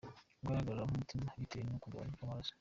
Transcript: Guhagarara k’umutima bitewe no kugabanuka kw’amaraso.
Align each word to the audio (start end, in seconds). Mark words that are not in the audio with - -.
Guhagarara 0.45 0.87
k’umutima 0.89 1.27
bitewe 1.41 1.63
no 1.69 1.79
kugabanuka 1.83 2.17
kw’amaraso. 2.17 2.49